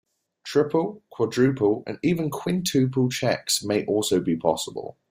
Triple, 0.43 1.03
quadruple 1.11 1.83
and 1.85 1.99
even 2.01 2.31
quintuple 2.31 3.07
checks 3.09 3.63
may 3.63 3.85
also 3.85 4.19
be 4.19 4.35
possible. 4.35 4.97